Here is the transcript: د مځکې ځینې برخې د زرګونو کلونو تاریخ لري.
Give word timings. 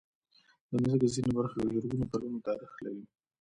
د 0.69 0.71
مځکې 0.81 1.07
ځینې 1.15 1.31
برخې 1.37 1.57
د 1.61 1.67
زرګونو 1.75 2.05
کلونو 2.11 2.37
تاریخ 2.47 2.71
لري. 2.85 3.03